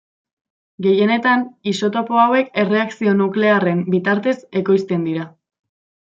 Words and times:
Gehienetan 0.85 1.43
isotopo 1.71 2.17
hauek 2.21 2.49
erreakzio 2.63 3.13
nuklearren 3.21 3.85
bitartez 3.97 4.35
ekoizten 4.63 5.07
dira. 5.13 5.29